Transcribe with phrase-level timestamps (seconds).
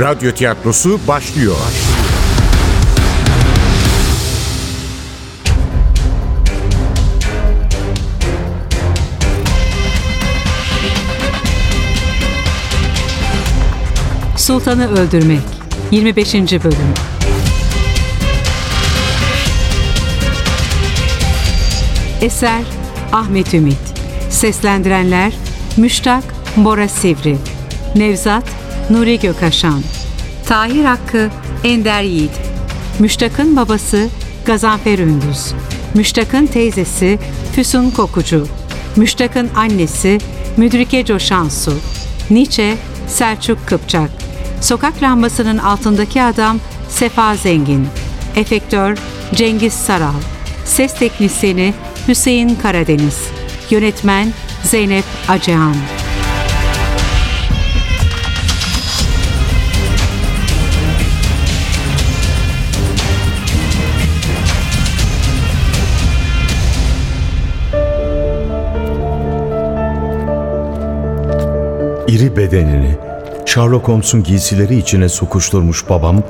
[0.00, 1.56] Radyo tiyatrosu başlıyor.
[14.36, 15.40] Sultanı Öldürmek
[15.90, 16.34] 25.
[16.34, 16.76] Bölüm
[22.20, 22.62] Eser
[23.12, 23.78] Ahmet Ümit
[24.30, 25.32] Seslendirenler
[25.76, 26.24] Müştak
[26.56, 27.36] Bora Sivri
[27.94, 28.44] Nevzat
[28.90, 29.82] Nuri Gökaşan
[30.46, 31.30] Tahir Hakkı
[31.64, 32.30] Ender Yiğit.
[32.98, 34.08] Müştak'ın babası
[34.44, 35.52] Gazanfer Ündüz.
[35.94, 37.18] Müştak'ın teyzesi
[37.52, 38.46] Füsun Kokucu.
[38.96, 40.18] Müştak'ın annesi
[40.56, 41.72] Müdrike Coşansu.
[42.30, 42.76] Nietzsche
[43.08, 44.10] Selçuk Kıpçak.
[44.60, 47.86] Sokak lambasının altındaki adam Sefa Zengin.
[48.36, 48.98] Efektör
[49.34, 50.20] Cengiz Saral.
[50.64, 51.74] Ses teknisyeni
[52.08, 53.18] Hüseyin Karadeniz.
[53.70, 54.32] Yönetmen
[54.64, 55.74] Zeynep Acehan
[72.08, 72.96] İri bedenini
[73.46, 76.22] Sherlock Holmes'un giysileri içine sokuşturmuş babam,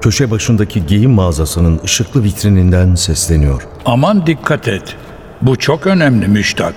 [0.00, 3.62] köşe başındaki giyim mağazasının ışıklı vitrininden sesleniyor.
[3.84, 4.96] Aman dikkat et.
[5.42, 6.74] Bu çok önemli müştak.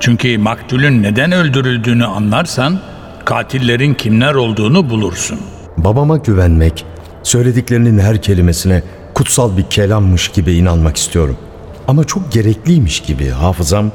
[0.00, 2.80] Çünkü maktulün neden öldürüldüğünü anlarsan
[3.24, 5.38] katillerin kimler olduğunu bulursun.
[5.76, 6.84] Babama güvenmek,
[7.22, 8.82] söylediklerinin her kelimesine
[9.14, 11.36] kutsal bir kelammış gibi inanmak istiyorum.
[11.88, 13.90] Ama çok gerekliymiş gibi hafızam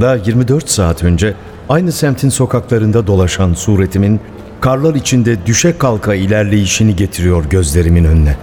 [0.00, 1.34] daha 24 saat önce
[1.68, 4.20] aynı semtin sokaklarında dolaşan suretimin
[4.60, 8.36] karlar içinde düşe kalka ilerleyişini getiriyor gözlerimin önüne.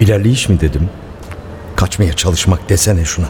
[0.00, 0.88] İlerleyiş mi dedim?
[1.76, 3.26] Kaçmaya çalışmak desene şuna.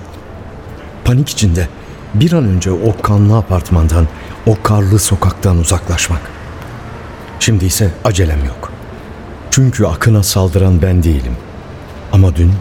[1.04, 1.68] Panik içinde
[2.14, 4.06] bir an önce o kanlı apartmandan,
[4.46, 6.20] o karlı sokaktan uzaklaşmak.
[7.40, 8.72] Şimdi ise acelem yok.
[9.50, 11.36] Çünkü akına saldıran ben değilim.
[12.12, 12.52] Ama dün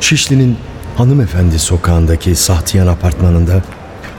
[0.00, 0.56] Şişli'nin
[0.96, 3.62] hanımefendi sokağındaki Sahtiyan apartmanında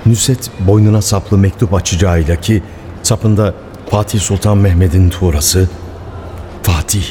[0.06, 2.64] Nüset boynuna saplı mektup açacağıyla ki
[3.04, 3.54] sapında
[3.90, 5.70] Fatih Sultan Mehmet'in tuğrası
[6.64, 7.04] Fatih.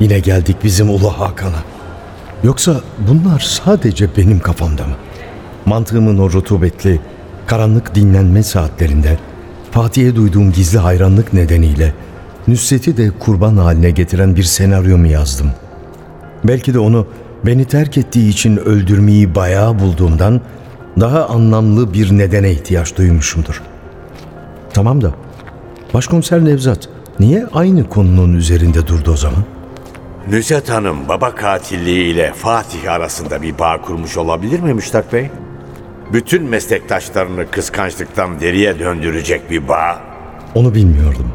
[0.00, 1.62] Yine geldik bizim Ulu Hakan'a.
[2.44, 4.94] Yoksa bunlar sadece benim kafamda mı?
[5.66, 7.00] Mantığımın o rutubetli,
[7.46, 9.18] karanlık dinlenme saatlerinde
[9.70, 11.92] Fatih'e duyduğum gizli hayranlık nedeniyle
[12.48, 15.50] Nusret'i de kurban haline getiren bir senaryo mu yazdım?
[16.44, 17.06] Belki de onu
[17.46, 20.40] beni terk ettiği için öldürmeyi bayağı bulduğumdan
[21.00, 23.62] daha anlamlı bir nedene ihtiyaç duymuşumdur.
[24.74, 25.12] Tamam da
[25.94, 26.88] Başkomiser Nevzat
[27.20, 29.44] niye aynı konunun üzerinde durdu o zaman?
[30.30, 35.30] Nüzet Hanım baba katilliği ile Fatih arasında bir bağ kurmuş olabilir mi Müştak Bey?
[36.12, 39.98] Bütün meslektaşlarını kıskançlıktan deriye döndürecek bir bağ.
[40.54, 41.32] Onu bilmiyordum.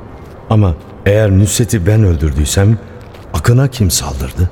[0.50, 0.76] Ama
[1.06, 2.78] eğer Nusret'i ben öldürdüysem
[3.34, 4.50] Akın'a kim saldırdı?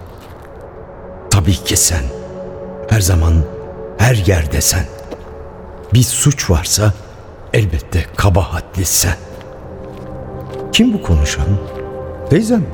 [1.29, 2.03] Tabii ki sen.
[2.89, 3.33] Her zaman,
[3.97, 4.85] her yerde sen.
[5.93, 6.93] Bir suç varsa
[7.53, 9.15] elbette kabahatli sen.
[10.73, 11.45] Kim bu konuşan?
[12.29, 12.65] Teyzem mi?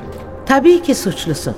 [0.46, 1.54] Tabii ki suçlusun.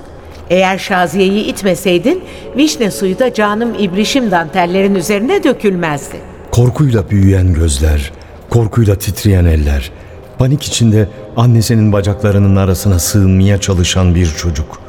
[0.49, 2.23] Eğer Şaziye'yi itmeseydin,
[2.57, 6.15] vişne suyu da canım ibrişim dantellerin üzerine dökülmezdi.
[6.51, 8.11] Korkuyla büyüyen gözler,
[8.49, 9.91] korkuyla titreyen eller,
[10.37, 11.07] panik içinde
[11.37, 14.81] annesinin bacaklarının arasına sığınmaya çalışan bir çocuk.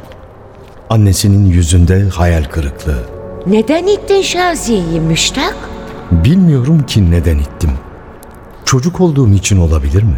[0.91, 2.99] Annesinin yüzünde hayal kırıklığı.
[3.47, 5.72] Neden ittin Şaziye'yi müştak?
[6.13, 7.71] Bilmiyorum ki neden ittim.
[8.65, 10.17] Çocuk olduğum için olabilir mi?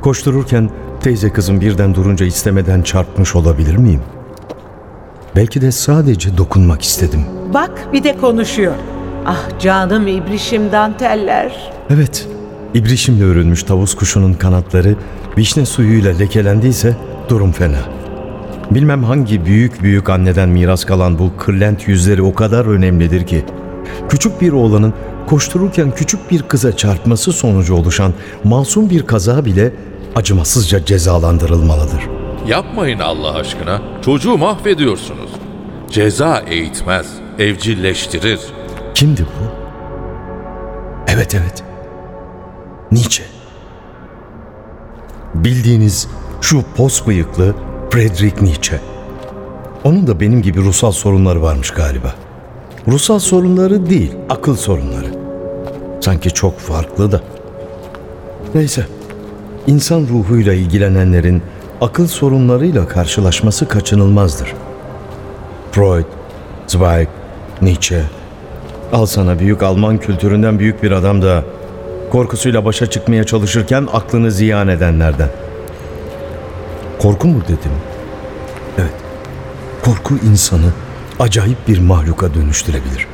[0.00, 0.70] Koştururken
[1.00, 4.00] teyze kızım birden durunca istemeden çarpmış olabilir miyim?
[5.36, 7.20] Belki de sadece dokunmak istedim.
[7.54, 8.74] Bak bir de konuşuyor.
[9.26, 11.72] Ah canım ibrişim danteller.
[11.90, 12.28] Evet,
[12.74, 14.96] ibrişimle örülmüş tavus kuşunun kanatları
[15.38, 16.96] vişne suyuyla lekelendiyse
[17.28, 17.80] durum fena.
[18.70, 23.44] Bilmem hangi büyük büyük anneden miras kalan bu kırlent yüzleri o kadar önemlidir ki.
[24.08, 24.94] Küçük bir oğlanın
[25.26, 28.12] koştururken küçük bir kıza çarpması sonucu oluşan
[28.44, 29.72] masum bir kaza bile
[30.16, 32.02] acımasızca cezalandırılmalıdır.
[32.46, 33.82] Yapmayın Allah aşkına.
[34.04, 35.30] Çocuğu mahvediyorsunuz.
[35.90, 37.06] Ceza eğitmez,
[37.38, 38.40] evcilleştirir.
[38.94, 39.44] Kimdi bu?
[41.08, 41.64] Evet evet.
[42.92, 43.24] Nietzsche.
[45.34, 46.08] Bildiğiniz
[46.40, 47.54] şu pos bıyıklı
[47.90, 48.80] Friedrich Nietzsche.
[49.84, 52.14] Onun da benim gibi ruhsal sorunları varmış galiba.
[52.90, 55.06] Ruhsal sorunları değil, akıl sorunları.
[56.00, 57.20] Sanki çok farklı da.
[58.54, 58.86] Neyse.
[59.66, 61.42] İnsan ruhuyla ilgilenenlerin
[61.80, 64.54] akıl sorunlarıyla karşılaşması kaçınılmazdır.
[65.72, 66.04] Freud,
[66.66, 67.08] Zweig,
[67.62, 68.02] Nietzsche.
[68.92, 71.44] Al sana büyük Alman kültüründen büyük bir adam da
[72.12, 75.28] korkusuyla başa çıkmaya çalışırken aklını ziyan edenlerden.
[76.98, 77.72] Korku mu dedim?
[78.78, 78.94] Evet.
[79.84, 80.72] Korku insanı
[81.20, 83.06] acayip bir mahluka dönüştürebilir.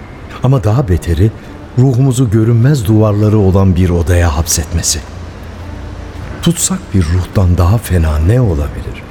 [0.43, 1.31] Ama daha beteri
[1.79, 5.01] ruhumuzu görünmez duvarları olan bir odaya hapsetmesi.
[6.43, 9.03] Tutsak bir ruhtan daha fena ne olabilir?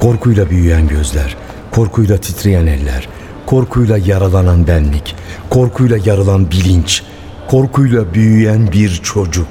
[0.00, 1.36] Korkuyla büyüyen gözler,
[1.70, 3.08] korkuyla titreyen eller,
[3.46, 5.16] korkuyla yaralanan benlik,
[5.50, 7.02] korkuyla yarılan bilinç,
[7.48, 9.46] korkuyla büyüyen bir çocuk.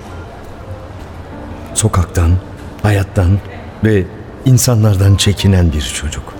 [1.73, 2.31] Sokaktan,
[2.81, 3.39] hayattan
[3.83, 4.03] ve
[4.45, 6.38] insanlardan çekinen bir çocuk.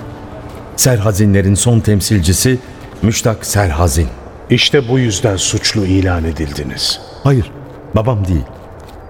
[0.80, 2.60] Serhazinlerin son temsilcisi
[3.02, 4.08] Müştak Serhazin.
[4.50, 7.02] İşte bu yüzden suçlu ilan edildiniz.
[7.24, 7.52] Hayır,
[7.96, 8.44] babam değil.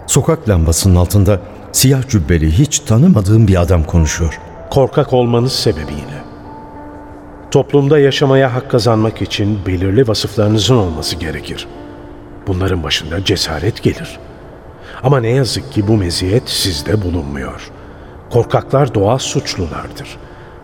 [0.07, 1.39] Sokak lambasının altında
[1.71, 4.39] siyah cübbeli hiç tanımadığım bir adam konuşuyor.
[4.69, 6.23] Korkak olmanız sebebiyle.
[7.51, 11.67] Toplumda yaşamaya hak kazanmak için belirli vasıflarınızın olması gerekir.
[12.47, 14.19] Bunların başında cesaret gelir.
[15.03, 17.71] Ama ne yazık ki bu meziyet sizde bulunmuyor.
[18.29, 20.17] Korkaklar doğal suçlulardır.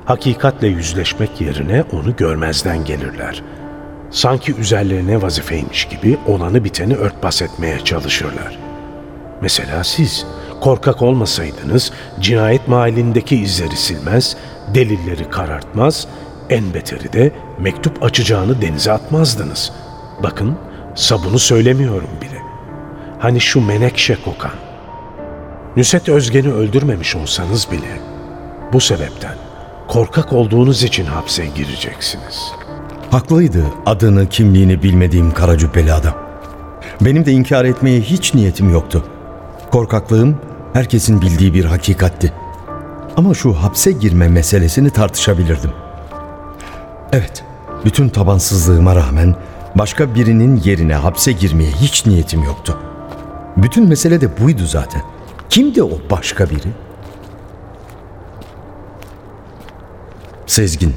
[0.05, 3.43] Hakikatle yüzleşmek yerine onu görmezden gelirler.
[4.11, 8.59] Sanki üzerlerine vazifeymiş gibi olanı biteni örtbas etmeye çalışırlar.
[9.41, 10.25] Mesela siz
[10.61, 14.37] korkak olmasaydınız cinayet mahallindeki izleri silmez,
[14.73, 16.07] delilleri karartmaz,
[16.49, 19.71] en beteri de mektup açacağını denize atmazdınız.
[20.23, 20.57] Bakın
[20.95, 22.41] sabunu söylemiyorum bile.
[23.19, 24.55] Hani şu menekşe kokan.
[25.75, 27.99] Nüset Özgen'i öldürmemiş olsanız bile
[28.73, 29.44] bu sebepten
[29.95, 32.51] korkak olduğunuz için hapse gireceksiniz.
[33.11, 36.13] Haklıydı adını, kimliğini bilmediğim kara cübbeli adam.
[37.01, 39.03] Benim de inkar etmeye hiç niyetim yoktu.
[39.71, 40.37] Korkaklığım
[40.73, 42.33] herkesin bildiği bir hakikatti.
[43.17, 45.71] Ama şu hapse girme meselesini tartışabilirdim.
[47.11, 47.43] Evet,
[47.85, 49.35] bütün tabansızlığıma rağmen
[49.75, 52.77] başka birinin yerine hapse girmeye hiç niyetim yoktu.
[53.57, 55.01] Bütün mesele de buydu zaten.
[55.49, 56.69] Kimdi o başka biri?
[60.55, 60.93] Sezgin.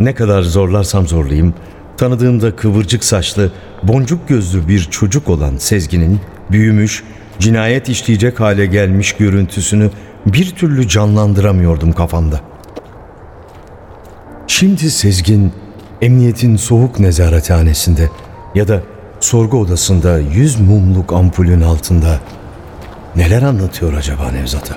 [0.00, 1.54] Ne kadar zorlarsam zorlayayım,
[1.96, 3.52] tanıdığımda kıvırcık saçlı,
[3.82, 6.20] boncuk gözlü bir çocuk olan Sezgin'in
[6.50, 7.04] büyümüş,
[7.38, 9.90] cinayet işleyecek hale gelmiş görüntüsünü
[10.26, 12.40] bir türlü canlandıramıyordum kafamda.
[14.46, 15.52] Şimdi Sezgin,
[16.02, 18.10] emniyetin soğuk nezarethanesinde
[18.54, 18.82] ya da
[19.20, 22.20] sorgu odasında yüz mumluk ampulün altında
[23.16, 24.76] neler anlatıyor acaba Nevzat'a?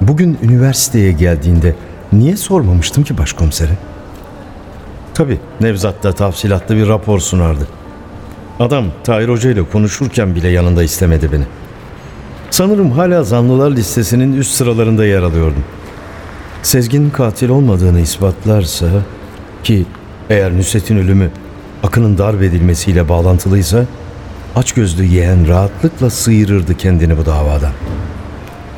[0.00, 1.74] Bugün üniversiteye geldiğinde
[2.18, 3.72] niye sormamıştım ki başkomisere?
[5.14, 7.68] Tabii Nevzat da tafsilatlı bir rapor sunardı.
[8.60, 11.44] Adam Tahir Hoca ile konuşurken bile yanında istemedi beni.
[12.50, 15.64] Sanırım hala zanlılar listesinin üst sıralarında yer alıyordum.
[16.62, 18.86] Sezgin katil olmadığını ispatlarsa
[19.64, 19.86] ki
[20.30, 21.30] eğer Nusret'in ölümü
[21.82, 23.84] Akın'ın darp edilmesiyle bağlantılıysa
[24.56, 27.72] açgözlü yeğen rahatlıkla sıyırırdı kendini bu davadan.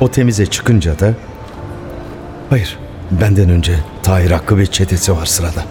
[0.01, 1.15] O temize çıkınca da
[2.51, 2.79] hayır
[3.11, 3.73] benden önce
[4.03, 5.65] Tahir Hakkı ve çetesi var sırada.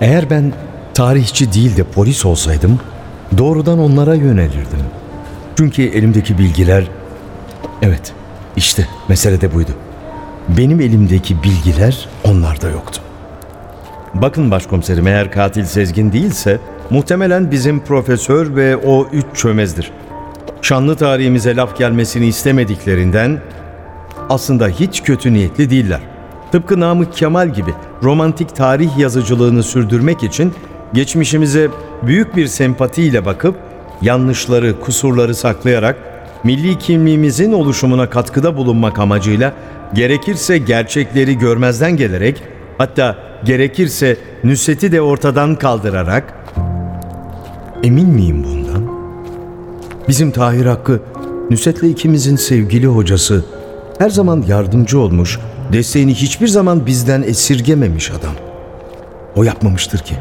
[0.00, 0.52] Eğer ben
[0.94, 2.80] tarihçi değil de polis olsaydım
[3.38, 4.80] doğrudan onlara yönelirdim.
[5.56, 6.84] Çünkü elimdeki bilgiler
[7.82, 8.12] evet
[8.56, 9.70] işte mesele de buydu.
[10.48, 13.00] Benim elimdeki bilgiler onlarda yoktu.
[14.14, 16.58] Bakın başkomiserim eğer katil Sezgin değilse
[16.90, 19.92] muhtemelen bizim profesör ve o üç çömezdir.
[20.62, 23.40] Şanlı tarihimize laf gelmesini istemediklerinden
[24.28, 26.00] aslında hiç kötü niyetli değiller.
[26.52, 30.52] Tıpkı Namık Kemal gibi romantik tarih yazıcılığını sürdürmek için
[30.94, 31.68] geçmişimize
[32.02, 33.56] büyük bir sempatiyle bakıp
[34.02, 35.96] yanlışları, kusurları saklayarak
[36.44, 39.54] milli kimliğimizin oluşumuna katkıda bulunmak amacıyla
[39.94, 42.42] gerekirse gerçekleri görmezden gelerek
[42.78, 46.34] hatta gerekirse Nusret'i de ortadan kaldırarak
[47.82, 48.96] emin miyim bundan?
[50.08, 51.00] Bizim Tahir Hakkı
[51.50, 53.44] Nusret'le ikimizin sevgili hocası
[53.98, 55.38] her zaman yardımcı olmuş,
[55.72, 58.34] desteğini hiçbir zaman bizden esirgememiş adam.
[59.36, 60.14] O yapmamıştır ki.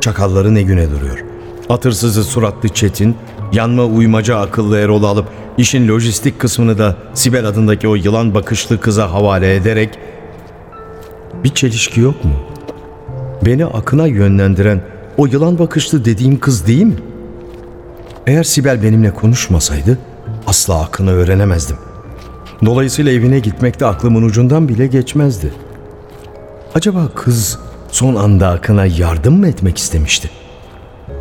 [0.00, 1.24] Çakalları ne güne duruyor.
[1.68, 3.16] Atırsızı suratlı Çetin,
[3.52, 5.26] yanma uymaca akıllı Erol'u alıp
[5.58, 9.98] işin lojistik kısmını da Sibel adındaki o yılan bakışlı kıza havale ederek
[11.44, 12.32] bir çelişki yok mu?
[13.46, 14.80] Beni akına yönlendiren
[15.16, 16.96] o yılan bakışlı dediğim kız değil mi?
[18.26, 19.98] Eğer Sibel benimle konuşmasaydı
[20.46, 21.76] asla akını öğrenemezdim.
[22.64, 25.52] Dolayısıyla evine gitmek de aklımın ucundan bile geçmezdi.
[26.74, 27.58] Acaba kız
[27.90, 30.30] son anda Akın'a yardım mı etmek istemişti?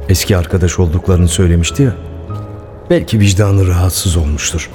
[0.09, 1.95] Eski arkadaş olduklarını söylemişti ya.
[2.89, 4.69] Belki vicdanı rahatsız olmuştur.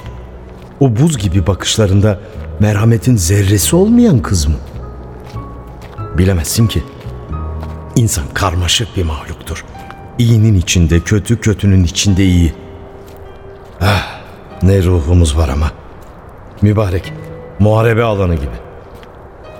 [0.79, 2.19] O buz gibi bakışlarında
[2.59, 4.55] merhametin zerresi olmayan kız mı?
[6.17, 6.83] Bilemezsin ki.
[7.95, 9.65] İnsan karmaşık bir mahluktur.
[10.17, 12.53] İyinin içinde kötü, kötünün içinde iyi.
[13.81, 14.21] Ah,
[14.63, 15.71] ne ruhumuz var ama.
[16.61, 17.13] Mübarek,
[17.59, 18.55] muharebe alanı gibi.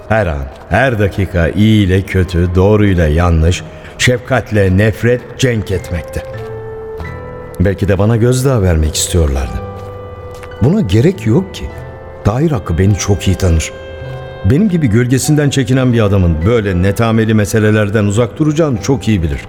[0.10, 3.64] Her an, her dakika iyi ile kötü, doğruyla yanlış,
[3.98, 6.24] şefkatle nefret cenk etmekte.
[7.60, 9.62] Belki de bana gözdağı vermek istiyorlardı.
[10.62, 11.66] Buna gerek yok ki.
[12.24, 13.72] Tahir Hakkı beni çok iyi tanır.
[14.46, 19.42] Benim gibi gölgesinden çekinen bir adamın böyle netameli meselelerden uzak duracağını çok iyi bilir.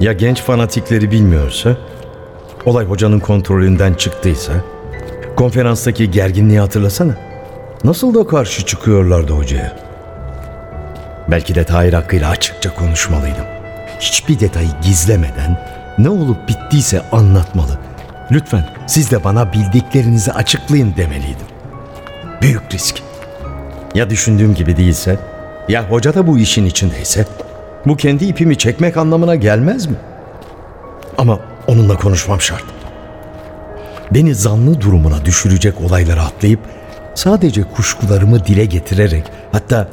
[0.00, 1.76] Ya genç fanatikleri bilmiyorsa,
[2.64, 4.52] olay hocanın kontrolünden çıktıysa,
[5.36, 7.14] konferanstaki gerginliği hatırlasana.
[7.84, 9.76] Nasıl da karşı çıkıyorlardı hocaya.
[11.30, 13.44] Belki de Tahir Hakkı'yla açıkça konuşmalıydım.
[14.00, 15.60] Hiçbir detayı gizlemeden
[15.98, 17.78] ne olup bittiyse anlatmalı.
[18.32, 21.46] Lütfen siz de bana bildiklerinizi açıklayın demeliydim.
[22.42, 23.02] Büyük risk.
[23.94, 25.18] Ya düşündüğüm gibi değilse,
[25.68, 27.26] ya hoca da bu işin içindeyse,
[27.86, 29.96] bu kendi ipimi çekmek anlamına gelmez mi?
[31.18, 32.64] Ama onunla konuşmam şart.
[34.10, 36.60] Beni zanlı durumuna düşürecek olaylara atlayıp
[37.14, 39.88] sadece kuşkularımı dile getirerek hatta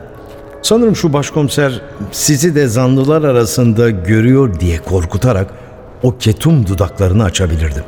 [0.62, 5.48] sanırım şu başkomiser sizi de zanlılar arasında görüyor diye korkutarak
[6.04, 7.84] o ketum dudaklarını açabilirdim.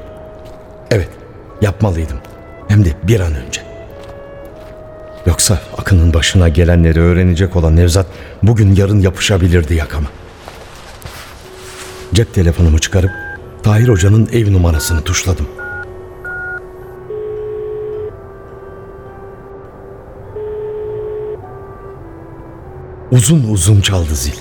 [0.92, 1.10] Evet,
[1.62, 2.18] yapmalıydım.
[2.68, 3.62] Hem de bir an önce.
[5.26, 8.06] Yoksa Akın'ın başına gelenleri öğrenecek olan Nevzat
[8.44, 10.08] bugün yarın yapışabilirdi yakama.
[12.14, 13.12] Cep telefonumu çıkarıp
[13.64, 15.63] Tahir Hoca'nın ev numarasını tuşladım.
[23.14, 24.40] Uzun uzun çaldı zil.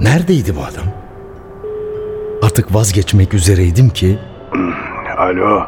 [0.00, 0.84] Neredeydi bu adam?
[2.42, 4.18] Artık vazgeçmek üzereydim ki...
[5.18, 5.62] Alo,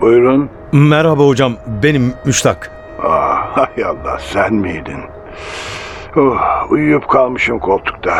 [0.00, 0.50] buyurun.
[0.72, 2.70] Merhaba hocam, benim Müştak.
[3.02, 5.00] Ah, hay Allah, sen miydin?
[6.16, 8.14] Oh, uyuyup kalmışım koltukta.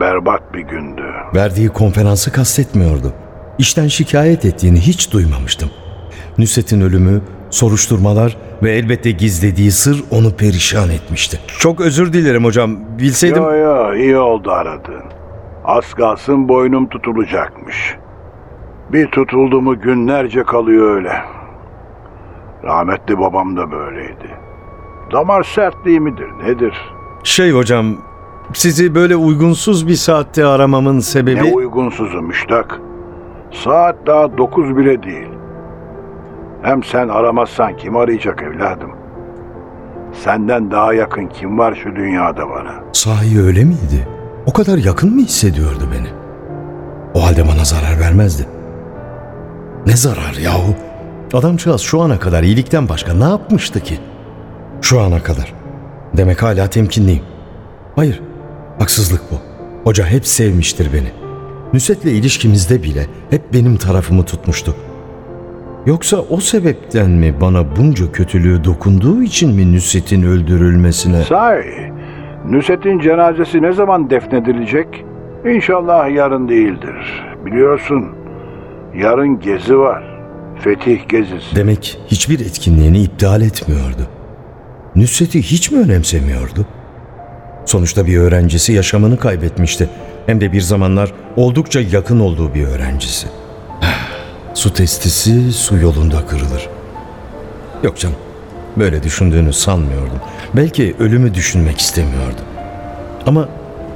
[0.00, 1.04] Berbat bir gündü.
[1.34, 3.12] Verdiği konferansı kastetmiyordu.
[3.58, 5.70] İşten şikayet ettiğini hiç duymamıştım.
[6.38, 7.22] Nusret'in ölümü,
[7.54, 11.40] soruşturmalar ve elbette gizlediği sır onu perişan etmişti.
[11.58, 12.76] Çok özür dilerim hocam.
[12.98, 13.42] Bilseydim...
[13.42, 15.02] Yo yo, iyi oldu aradın.
[15.64, 17.96] Az kalsın boynum tutulacakmış.
[18.92, 21.12] Bir tutuldu mu günlerce kalıyor öyle.
[22.64, 24.30] Rahmetli babam da böyleydi.
[25.12, 26.74] Damar sertliği midir nedir?
[27.24, 27.96] Şey hocam,
[28.52, 31.44] sizi böyle uygunsuz bir saatte aramamın sebebi...
[31.44, 32.80] Ne uygunsuzu müştak.
[33.64, 35.28] Saat daha dokuz bile değil.
[36.64, 38.90] Hem sen aramazsan kim arayacak evladım?
[40.24, 42.74] Senden daha yakın kim var şu dünyada bana?
[42.92, 44.08] Sahi öyle miydi?
[44.46, 46.08] O kadar yakın mı hissediyordu beni?
[47.14, 48.46] O halde bana zarar vermezdi.
[49.86, 50.74] Ne zarar yahu?
[51.32, 53.98] Adamcağız şu ana kadar iyilikten başka ne yapmıştı ki?
[54.82, 55.54] Şu ana kadar.
[56.16, 57.22] Demek hala temkinliyim.
[57.96, 58.22] Hayır,
[58.78, 59.36] haksızlık bu.
[59.84, 61.12] Hoca hep sevmiştir beni.
[61.72, 64.76] Nusret'le ilişkimizde bile hep benim tarafımı tutmuştu.
[65.86, 71.22] Yoksa o sebepten mi bana bunca kötülüğü dokunduğu için mi Nusret'in öldürülmesine...
[71.22, 71.92] Sahi,
[72.50, 75.04] Nusret'in cenazesi ne zaman defnedilecek?
[75.54, 77.24] İnşallah yarın değildir.
[77.46, 78.04] Biliyorsun,
[78.94, 80.04] yarın gezi var.
[80.60, 81.56] Fetih gezisi.
[81.56, 84.08] Demek hiçbir etkinliğini iptal etmiyordu.
[84.96, 86.66] Nusret'i hiç mi önemsemiyordu?
[87.66, 89.88] Sonuçta bir öğrencisi yaşamını kaybetmişti.
[90.26, 93.43] Hem de bir zamanlar oldukça yakın olduğu bir öğrencisi.
[94.54, 96.68] Su testisi su yolunda kırılır.
[97.82, 98.16] Yok canım,
[98.76, 100.20] böyle düşündüğünü sanmıyordum.
[100.54, 102.40] Belki ölümü düşünmek istemiyordu.
[103.26, 103.48] Ama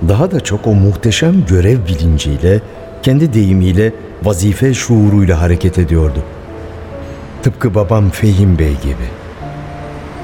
[0.09, 2.61] daha da çok o muhteşem görev bilinciyle,
[3.03, 6.23] kendi deyimiyle, vazife şuuruyla hareket ediyordu.
[7.43, 9.09] Tıpkı babam Fehim Bey gibi.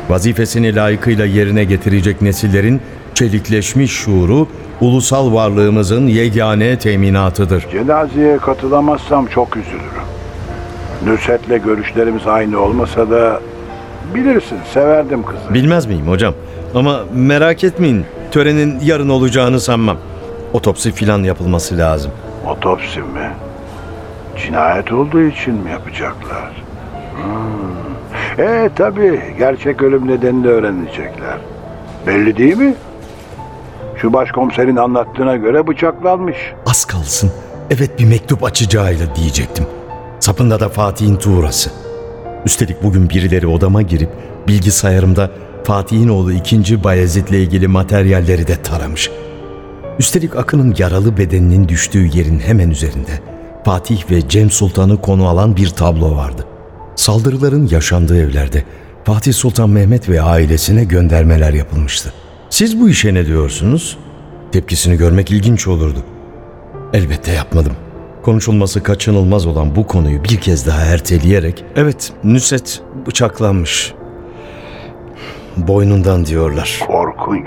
[0.09, 2.81] Vazifesini layıkıyla yerine getirecek nesillerin
[3.15, 4.49] çelikleşmiş şuuru
[4.81, 7.67] ulusal varlığımızın yegane teminatıdır.
[7.73, 10.04] Cenazeye katılamazsam çok üzülürüm.
[11.07, 13.41] Nusret'le görüşlerimiz aynı olmasa da
[14.15, 15.55] bilirsin severdim kızı.
[15.55, 16.35] Bilmez miyim hocam?
[16.75, 19.97] Ama merak etmeyin törenin yarın olacağını sanmam.
[20.53, 22.11] Otopsi filan yapılması lazım.
[22.47, 23.31] Otopsi mi?
[24.37, 26.53] Cinayet olduğu için mi yapacaklar?
[27.17, 28.45] Hmm.
[28.45, 31.39] E tabi gerçek ölüm nedenini öğrenecekler.
[32.07, 32.75] Belli değil mi?
[33.97, 36.37] Şu başkomiserin anlattığına göre bıçaklanmış.
[36.67, 37.31] Az kalsın
[37.71, 39.65] evet bir mektup açacağıyla diyecektim.
[40.25, 41.71] Sapında da Fatih'in tuğrası.
[42.45, 44.11] Üstelik bugün birileri odama girip
[44.49, 45.31] bilgisayarımda
[45.65, 46.85] Fatih'in oğlu 2.
[46.85, 49.11] Bayezid'le ilgili materyalleri de taramış.
[49.99, 53.21] Üstelik Akın'ın yaralı bedeninin düştüğü yerin hemen üzerinde
[53.65, 56.47] Fatih ve Cem Sultan'ı konu alan bir tablo vardı.
[56.97, 58.65] Saldırıların yaşandığı evlerde
[59.05, 62.13] Fatih Sultan Mehmet ve ailesine göndermeler yapılmıştı.
[62.51, 63.99] Siz bu işe ne diyorsunuz?
[64.53, 65.99] Tepkisini görmek ilginç olurdu.
[66.93, 67.73] Elbette yapmadım.
[68.25, 73.95] Konuşulması kaçınılmaz olan bu konuyu bir kez daha erteleyerek, evet Nusret bıçaklanmış.
[75.57, 76.81] Boynundan diyorlar.
[76.87, 77.47] Korkunç.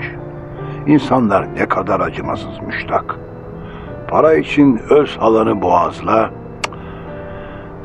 [0.86, 3.16] İnsanlar ne kadar acımasız müştak.
[4.08, 6.30] Para için öz alanı boğazla.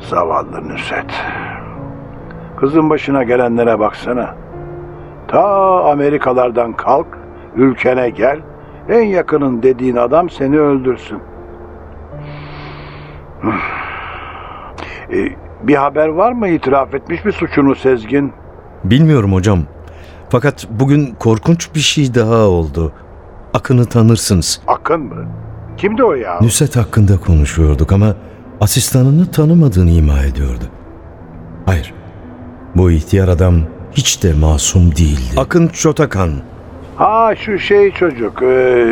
[0.00, 1.12] Zavallı Nusret.
[2.56, 4.34] Kızın başına gelenlere baksana.
[5.28, 5.44] Ta
[5.84, 7.06] Amerikalardan kalk,
[7.56, 8.40] ülkene gel.
[8.88, 11.18] En yakının dediğin adam seni öldürsün.
[15.12, 15.28] Ee,
[15.62, 18.32] bir haber var mı itiraf etmiş mi suçunu Sezgin?
[18.84, 19.60] Bilmiyorum hocam.
[20.28, 22.92] Fakat bugün korkunç bir şey daha oldu.
[23.54, 24.60] Akın'ı tanırsınız.
[24.66, 25.26] Akın mı?
[25.76, 26.38] Kimdi o ya?
[26.40, 28.14] Nusret hakkında konuşuyorduk ama
[28.60, 30.64] asistanını tanımadığını ima ediyordu.
[31.66, 31.94] Hayır.
[32.74, 33.60] Bu ihtiyar adam
[33.92, 35.34] hiç de masum değildi.
[35.36, 36.30] Akın Çotakan.
[36.96, 38.42] Ha şu şey çocuk.
[38.42, 38.84] E,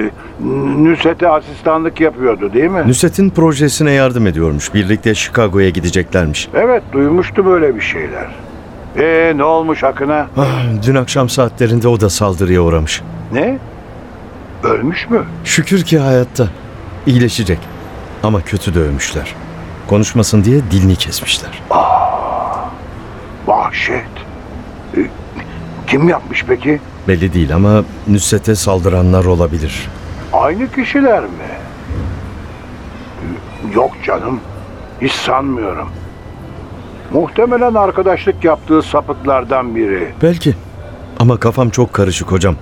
[0.79, 2.83] Nusret'e asistanlık yapıyordu değil mi?
[2.89, 4.75] Nusret'in projesine yardım ediyormuş.
[4.75, 6.49] Birlikte Chicago'ya gideceklermiş.
[6.55, 8.29] Evet duymuştum öyle bir şeyler.
[8.99, 10.27] E ne olmuş Akın'a?
[10.37, 13.03] Ah, dün akşam saatlerinde o da saldırıya uğramış.
[13.33, 13.59] Ne?
[14.65, 15.25] Ölmüş mü?
[15.45, 16.49] Şükür ki hayatta.
[17.07, 17.59] İyileşecek.
[18.23, 19.35] Ama kötü dövmüşler.
[19.89, 21.63] Konuşmasın diye dilini kesmişler.
[23.47, 24.05] Vahşet.
[24.97, 25.01] E,
[25.87, 26.81] kim yapmış peki?
[27.09, 29.89] Belli değil ama Nusret'e saldıranlar olabilir.
[30.33, 31.49] Aynı kişiler mi?
[33.75, 34.41] Yok canım.
[35.01, 35.89] Hiç sanmıyorum.
[37.13, 40.13] Muhtemelen arkadaşlık yaptığı sapıklardan biri.
[40.23, 40.55] Belki.
[41.19, 42.57] Ama kafam çok karışık hocam.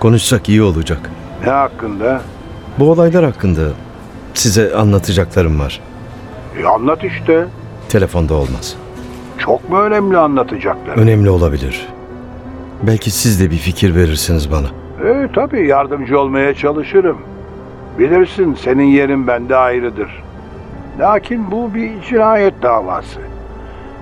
[0.00, 1.10] Konuşsak iyi olacak.
[1.44, 2.20] Ne hakkında?
[2.78, 3.60] Bu olaylar hakkında
[4.34, 5.80] size anlatacaklarım var.
[6.62, 7.46] E, anlat işte.
[7.88, 8.76] Telefonda olmaz.
[9.38, 10.96] Çok mu önemli anlatacaklar?
[10.96, 11.86] Önemli olabilir.
[12.82, 14.66] Belki siz de bir fikir verirsiniz bana.
[15.08, 17.18] E, tabii yardımcı olmaya çalışırım.
[17.98, 20.22] Bilirsin senin yerin bende ayrıdır.
[21.00, 23.20] Lakin bu bir cinayet davası.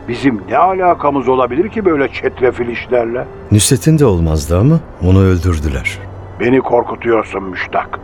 [0.09, 3.25] Bizim ne alakamız olabilir ki böyle çetrefil işlerle?
[3.53, 5.99] Nusret'in de olmazdı ama onu öldürdüler.
[6.41, 8.01] Beni korkutuyorsun müştak.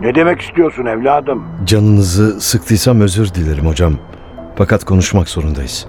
[0.00, 1.42] Ne demek istiyorsun evladım?
[1.64, 3.92] Canınızı sıktıysam özür dilerim hocam.
[4.56, 5.86] Fakat konuşmak zorundayız.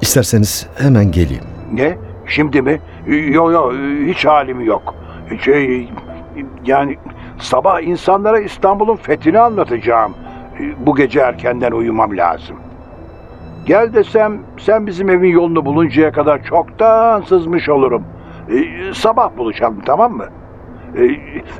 [0.00, 1.44] İsterseniz hemen geleyim.
[1.72, 1.98] Ne?
[2.30, 2.80] Şimdi mi?
[3.06, 3.72] Yok yok
[4.06, 4.94] hiç halim yok.
[5.44, 5.88] Şey
[6.64, 6.96] yani
[7.38, 10.14] sabah insanlara İstanbul'un fethini anlatacağım.
[10.78, 12.56] Bu gece erkenden uyumam lazım.
[13.66, 18.04] Gel desem sen bizim evin yolunu buluncaya kadar çoktan sızmış olurum.
[18.50, 20.26] Ee, sabah buluşalım tamam mı?
[20.98, 21.10] Ee,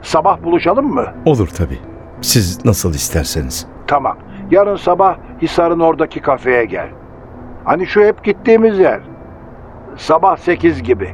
[0.03, 1.07] sabah buluşalım mı?
[1.25, 1.79] Olur tabii.
[2.21, 3.67] Siz nasıl isterseniz.
[3.87, 4.17] Tamam.
[4.51, 6.89] Yarın sabah Hisar'ın oradaki kafeye gel.
[7.65, 9.01] Hani şu hep gittiğimiz yer.
[9.97, 11.11] Sabah 8 gibi.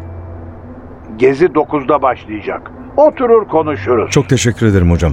[1.16, 2.70] Gezi 9'da başlayacak.
[2.96, 4.10] Oturur konuşuruz.
[4.10, 5.12] Çok teşekkür ederim hocam.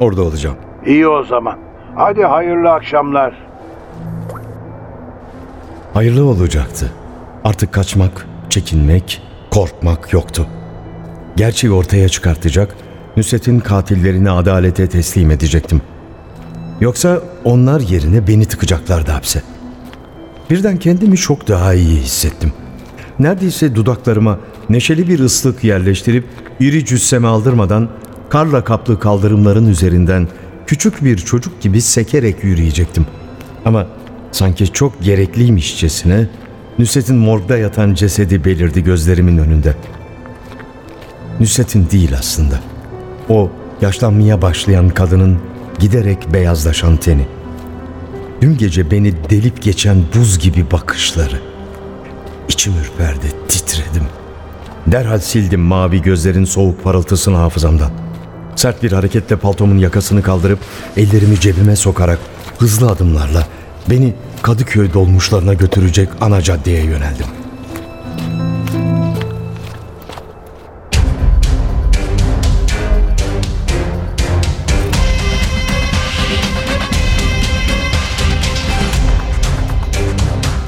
[0.00, 0.56] Orada olacağım.
[0.86, 1.58] İyi o zaman.
[1.94, 3.34] Hadi hayırlı akşamlar.
[5.94, 6.92] Hayırlı olacaktı.
[7.44, 10.46] Artık kaçmak, çekinmek, korkmak yoktu.
[11.36, 12.76] Gerçeği ortaya çıkartacak,
[13.16, 15.82] Nusret'in katillerini adalete teslim edecektim.
[16.80, 19.42] Yoksa onlar yerine beni tıkacaklardı hapse.
[20.50, 22.52] Birden kendimi çok daha iyi hissettim.
[23.18, 26.24] Neredeyse dudaklarıma neşeli bir ıslık yerleştirip
[26.60, 27.88] iri cüsseme aldırmadan
[28.28, 30.28] karla kaplı kaldırımların üzerinden
[30.66, 33.06] küçük bir çocuk gibi sekerek yürüyecektim.
[33.64, 33.86] Ama
[34.32, 36.28] sanki çok gerekliymişçesine
[36.78, 39.74] Nusret'in morgda yatan cesedi belirdi gözlerimin önünde.
[41.40, 42.60] Nusret'in değil aslında.
[43.28, 43.50] O
[43.80, 45.38] yaşlanmaya başlayan kadının
[45.78, 47.26] giderek beyazlaşan teni.
[48.40, 51.55] Dün gece beni delip geçen buz gibi bakışları.
[52.48, 54.02] İçim ürperdi, titredim.
[54.86, 57.90] Derhal sildim mavi gözlerin soğuk parıltısını hafızamdan.
[58.56, 60.58] Sert bir hareketle paltomun yakasını kaldırıp
[60.96, 62.18] ellerimi cebime sokarak
[62.58, 63.46] hızlı adımlarla
[63.90, 67.26] beni Kadıköy dolmuşlarına götürecek ana caddeye yöneldim.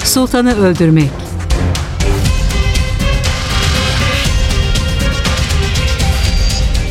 [0.05, 1.28] Sultanı öldürmek.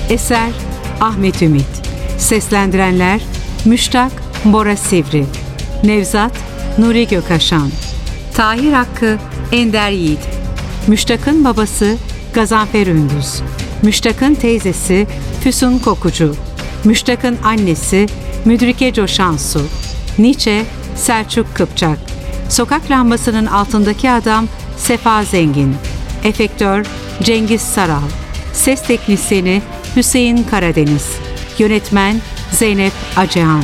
[0.10, 0.52] Eser
[1.02, 1.66] Ahmet Ümit.
[2.18, 3.22] Seslendirenler
[3.66, 4.12] Müştak
[4.46, 5.26] Bora Sivri.
[5.84, 6.32] Nevzat
[6.78, 7.70] Nuri Gökaşan.
[8.34, 9.18] Tahir Hakkı
[9.52, 10.20] Ender Yiğit.
[10.88, 11.98] Müştak'ın babası
[12.34, 13.42] Gazanfer Ündüz.
[13.84, 15.08] Müştak'ın teyzesi
[15.42, 16.36] Füsun Kokucu.
[16.84, 18.06] Müştak'ın annesi
[18.46, 19.62] Müdrike Coşansu.
[20.20, 20.64] Nietzsche
[20.96, 22.00] Selçuk Kıpçak.
[22.50, 25.76] Sokak lambasının altındaki adam Sefa Zengin.
[26.24, 26.86] Efektör
[27.24, 28.10] Cengiz Saral.
[28.54, 29.62] Ses teknisyeni
[29.98, 31.18] Hüseyin Karadeniz.
[31.58, 33.64] Yönetmen Zeynep Acehan